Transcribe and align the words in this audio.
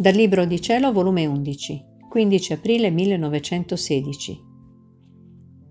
Dal 0.00 0.14
Libro 0.14 0.46
di 0.46 0.58
Cielo, 0.62 0.92
volume 0.92 1.26
11, 1.26 1.84
15 2.08 2.54
aprile 2.54 2.88
1916. 2.88 4.40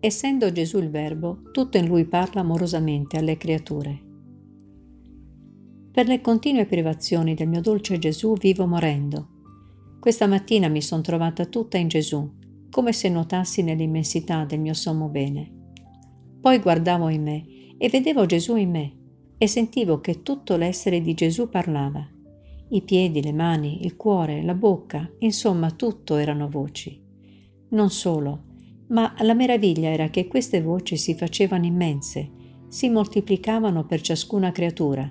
Essendo 0.00 0.50
Gesù 0.50 0.78
il 0.78 0.88
Verbo, 0.88 1.42
tutto 1.52 1.76
in 1.76 1.84
lui 1.84 2.06
parla 2.06 2.40
amorosamente 2.40 3.18
alle 3.18 3.36
creature. 3.36 4.02
Per 5.92 6.06
le 6.06 6.22
continue 6.22 6.64
privazioni 6.64 7.34
del 7.34 7.48
mio 7.48 7.60
dolce 7.60 7.98
Gesù 7.98 8.32
vivo 8.38 8.66
morendo. 8.66 9.28
Questa 10.00 10.26
mattina 10.26 10.68
mi 10.68 10.80
sono 10.80 11.02
trovata 11.02 11.44
tutta 11.44 11.76
in 11.76 11.88
Gesù, 11.88 12.26
come 12.70 12.94
se 12.94 13.10
nuotassi 13.10 13.62
nell'immensità 13.62 14.46
del 14.46 14.60
mio 14.60 14.72
sommo 14.72 15.10
bene. 15.10 15.52
Poi 16.40 16.60
guardavo 16.60 17.10
in 17.10 17.22
me 17.22 17.44
e 17.76 17.90
vedevo 17.90 18.24
Gesù 18.24 18.56
in 18.56 18.70
me 18.70 18.96
e 19.36 19.46
sentivo 19.46 20.00
che 20.00 20.22
tutto 20.22 20.56
l'essere 20.56 21.02
di 21.02 21.12
Gesù 21.12 21.50
parlava. 21.50 22.08
I 22.68 22.82
piedi, 22.82 23.22
le 23.22 23.32
mani, 23.32 23.84
il 23.84 23.96
cuore, 23.96 24.42
la 24.42 24.54
bocca, 24.54 25.10
insomma 25.18 25.70
tutto 25.70 26.16
erano 26.16 26.48
voci. 26.48 27.00
Non 27.70 27.90
solo, 27.90 28.44
ma 28.88 29.14
la 29.20 29.34
meraviglia 29.34 29.90
era 29.90 30.08
che 30.08 30.26
queste 30.26 30.60
voci 30.60 30.96
si 30.96 31.14
facevano 31.14 31.66
immense, 31.66 32.30
si 32.68 32.88
moltiplicavano 32.88 33.84
per 33.84 34.00
ciascuna 34.00 34.50
creatura. 34.50 35.10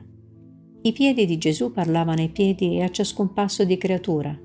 I 0.81 0.91
piedi 0.91 1.25
di 1.25 1.37
Gesù 1.37 1.71
parlavano 1.71 2.21
ai 2.21 2.29
piedi 2.29 2.75
e 2.75 2.83
a 2.83 2.89
ciascun 2.89 3.33
passo 3.33 3.63
di 3.63 3.77
creatura, 3.77 4.37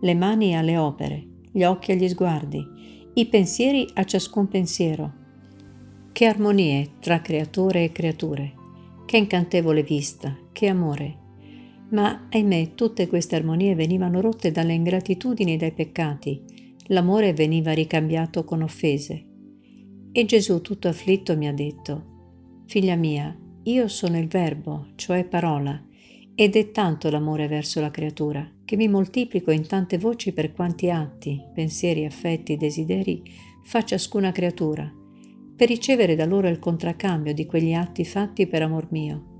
le 0.00 0.14
mani 0.14 0.56
alle 0.56 0.76
opere, 0.76 1.24
gli 1.52 1.62
occhi 1.62 1.92
agli 1.92 2.08
sguardi, 2.08 2.64
i 3.14 3.26
pensieri 3.26 3.88
a 3.94 4.04
ciascun 4.04 4.48
pensiero. 4.48 5.12
Che 6.10 6.26
armonie 6.26 6.94
tra 7.00 7.20
creatore 7.20 7.84
e 7.84 7.92
creature, 7.92 8.52
che 9.04 9.16
incantevole 9.16 9.82
vista, 9.82 10.36
che 10.52 10.66
amore. 10.68 11.24
Ma, 11.90 12.26
ahimè, 12.30 12.74
tutte 12.74 13.06
queste 13.06 13.36
armonie 13.36 13.74
venivano 13.74 14.20
rotte 14.20 14.50
dalle 14.50 14.74
ingratitudini 14.74 15.54
e 15.54 15.56
dai 15.56 15.72
peccati, 15.72 16.42
l'amore 16.88 17.32
veniva 17.32 17.72
ricambiato 17.72 18.44
con 18.44 18.62
offese. 18.62 19.24
E 20.10 20.24
Gesù, 20.24 20.60
tutto 20.60 20.88
afflitto, 20.88 21.36
mi 21.36 21.46
ha 21.46 21.52
detto, 21.52 22.14
Figlia 22.66 22.96
mia, 22.96 23.36
io 23.64 23.88
sono 23.88 24.18
il 24.18 24.26
Verbo, 24.26 24.88
cioè 24.96 25.24
parola, 25.24 25.80
ed 26.34 26.56
è 26.56 26.70
tanto 26.70 27.08
l'amore 27.10 27.46
verso 27.46 27.80
la 27.80 27.90
creatura, 27.90 28.50
che 28.64 28.76
mi 28.76 28.88
moltiplico 28.88 29.50
in 29.50 29.66
tante 29.66 29.96
voci 29.98 30.32
per 30.32 30.52
quanti 30.52 30.90
atti, 30.90 31.40
pensieri, 31.54 32.04
affetti, 32.04 32.56
desideri 32.56 33.22
fa 33.62 33.84
ciascuna 33.84 34.32
creatura, 34.32 34.92
per 35.56 35.68
ricevere 35.68 36.14
da 36.14 36.26
loro 36.26 36.48
il 36.48 36.58
contraccambio 36.58 37.32
di 37.32 37.46
quegli 37.46 37.72
atti 37.72 38.04
fatti 38.04 38.46
per 38.46 38.62
amor 38.62 38.88
mio. 38.90 39.34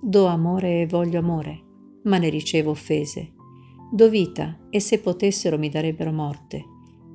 Do 0.00 0.26
amore 0.26 0.82
e 0.82 0.86
voglio 0.86 1.18
amore, 1.18 1.62
ma 2.08 2.18
ne 2.18 2.28
ricevo 2.28 2.70
offese. 2.70 3.34
Do 3.90 4.08
vita 4.08 4.58
e 4.70 4.80
se 4.80 4.98
potessero 4.98 5.58
mi 5.58 5.68
darebbero 5.68 6.12
morte, 6.12 6.64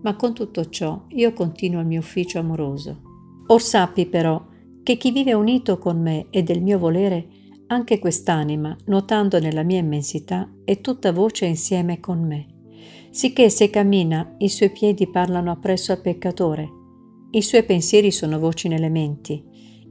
ma 0.01 0.15
con 0.15 0.33
tutto 0.33 0.69
ciò 0.69 1.05
io 1.09 1.33
continuo 1.33 1.81
il 1.81 1.87
mio 1.87 1.99
ufficio 1.99 2.39
amoroso. 2.39 3.01
Or 3.47 3.61
sappi 3.61 4.05
però 4.05 4.45
che 4.81 4.97
chi 4.97 5.11
vive 5.11 5.33
unito 5.33 5.77
con 5.77 6.01
me 6.01 6.27
e 6.29 6.43
del 6.43 6.61
mio 6.61 6.77
volere, 6.77 7.27
anche 7.67 7.99
quest'anima, 7.99 8.75
nuotando 8.85 9.39
nella 9.39 9.63
mia 9.63 9.79
immensità, 9.79 10.49
è 10.63 10.81
tutta 10.81 11.11
voce 11.11 11.45
insieme 11.45 11.99
con 11.99 12.25
me. 12.25 12.47
Sicché 13.09 13.49
se 13.49 13.69
cammina, 13.69 14.35
i 14.39 14.49
suoi 14.49 14.71
piedi 14.71 15.09
parlano 15.09 15.51
appresso 15.51 15.91
al 15.91 16.01
peccatore, 16.01 16.69
i 17.31 17.41
suoi 17.41 17.63
pensieri 17.63 18.11
sono 18.11 18.39
voci 18.39 18.67
nelle 18.67 18.89
menti, 18.89 19.43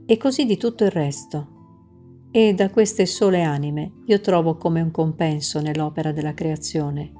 e 0.05 0.17
così 0.17 0.45
di 0.45 0.57
tutto 0.57 0.83
il 0.83 0.91
resto 0.91 1.52
e 2.35 2.55
da 2.55 2.71
queste 2.71 3.05
sole 3.05 3.43
anime 3.43 3.91
io 4.05 4.19
trovo 4.19 4.57
come 4.57 4.81
un 4.81 4.89
compenso 4.89 5.61
nell'opera 5.61 6.11
della 6.11 6.33
creazione. 6.33 7.11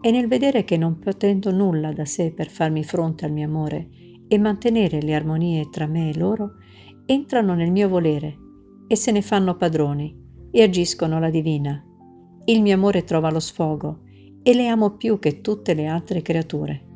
E 0.00 0.12
nel 0.12 0.28
vedere 0.28 0.62
che 0.62 0.76
non 0.76 1.00
potendo 1.00 1.50
nulla 1.50 1.92
da 1.92 2.04
sé 2.04 2.32
per 2.32 2.48
farmi 2.48 2.84
fronte 2.84 3.24
al 3.24 3.32
mio 3.32 3.46
amore 3.46 3.88
e 4.28 4.38
mantenere 4.38 5.02
le 5.02 5.16
armonie 5.16 5.68
tra 5.70 5.88
me 5.88 6.10
e 6.10 6.16
loro, 6.16 6.52
entrano 7.04 7.54
nel 7.54 7.72
mio 7.72 7.88
volere 7.88 8.36
e 8.86 8.94
se 8.94 9.10
ne 9.10 9.22
fanno 9.22 9.56
padroni 9.56 10.16
e 10.52 10.62
agiscono 10.62 11.18
la 11.18 11.30
divina. 11.30 11.84
Il 12.44 12.62
mio 12.62 12.74
amore 12.74 13.02
trova 13.02 13.32
lo 13.32 13.40
sfogo 13.40 14.02
e 14.44 14.54
le 14.54 14.68
amo 14.68 14.96
più 14.96 15.18
che 15.18 15.40
tutte 15.40 15.74
le 15.74 15.86
altre 15.86 16.22
creature. 16.22 16.86